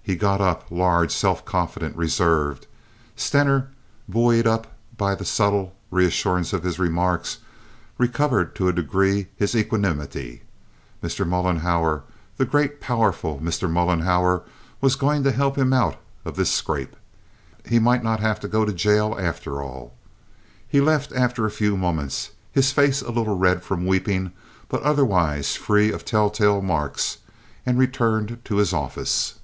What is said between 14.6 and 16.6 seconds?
was going to help him out of his